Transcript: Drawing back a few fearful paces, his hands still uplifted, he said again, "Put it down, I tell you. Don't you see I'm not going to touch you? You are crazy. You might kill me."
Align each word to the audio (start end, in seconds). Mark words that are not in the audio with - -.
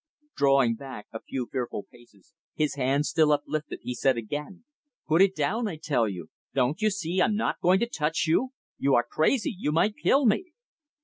Drawing 0.35 0.73
back 0.77 1.05
a 1.13 1.21
few 1.21 1.47
fearful 1.51 1.83
paces, 1.83 2.33
his 2.55 2.73
hands 2.73 3.09
still 3.09 3.31
uplifted, 3.31 3.81
he 3.83 3.93
said 3.93 4.17
again, 4.17 4.63
"Put 5.07 5.21
it 5.21 5.35
down, 5.35 5.67
I 5.67 5.75
tell 5.75 6.09
you. 6.09 6.31
Don't 6.55 6.81
you 6.81 6.89
see 6.89 7.21
I'm 7.21 7.35
not 7.35 7.61
going 7.61 7.79
to 7.81 7.87
touch 7.87 8.25
you? 8.25 8.49
You 8.79 8.95
are 8.95 9.05
crazy. 9.07 9.55
You 9.55 9.71
might 9.71 9.93
kill 10.01 10.25
me." 10.25 10.53